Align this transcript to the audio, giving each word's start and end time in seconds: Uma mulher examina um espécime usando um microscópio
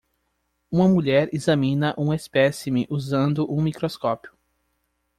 Uma 0.71 0.87
mulher 0.87 1.29
examina 1.31 1.93
um 1.95 2.11
espécime 2.11 2.87
usando 2.89 3.45
um 3.53 3.61
microscópio 3.61 4.35